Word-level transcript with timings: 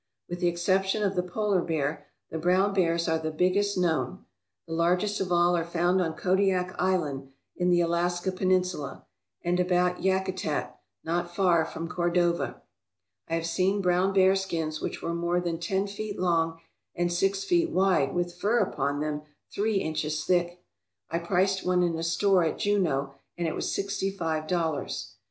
With 0.27 0.39
the 0.39 0.49
ex 0.49 0.63
ception 0.63 1.05
of 1.05 1.15
the 1.15 1.21
polar 1.21 1.61
bear, 1.61 2.07
the 2.31 2.39
brown 2.39 2.73
bears 2.73 3.07
are 3.07 3.19
the 3.19 3.29
biggest 3.29 3.77
known. 3.77 4.25
The 4.65 4.73
largest 4.73 5.21
of 5.21 5.31
all 5.31 5.55
are 5.55 5.63
found 5.63 6.01
on 6.01 6.15
Kodiak 6.15 6.73
Island, 6.81 7.29
in 7.55 7.69
the 7.69 7.81
Alaska 7.81 8.31
Peninsula, 8.31 9.05
and 9.43 9.59
about 9.59 10.01
Yakutat, 10.01 10.73
not 11.03 11.35
far 11.35 11.65
from 11.65 11.87
Cordova. 11.87 12.63
I 13.29 13.35
have 13.35 13.45
seen 13.45 13.79
brown 13.79 14.11
bear 14.11 14.35
skins 14.35 14.81
which 14.81 15.03
were 15.03 15.13
more 15.13 15.39
than 15.39 15.59
ten 15.59 15.85
feet 15.85 16.17
long 16.19 16.59
and 16.95 17.13
six 17.13 17.43
feet 17.43 17.69
wide 17.69 18.15
with 18.15 18.33
fur 18.33 18.57
upon 18.57 19.01
them 19.01 19.21
three 19.53 19.75
inches 19.81 20.25
thick. 20.25 20.63
I 21.11 21.19
priced 21.19 21.63
one 21.63 21.83
in 21.83 21.95
a 21.95 22.01
store 22.01 22.43
at 22.43 22.57
Juneau 22.57 23.13
and 23.37 23.47
it 23.47 23.53
was 23.53 23.71
sixty 23.71 24.09
five 24.09 24.47
dollars. 24.47 25.13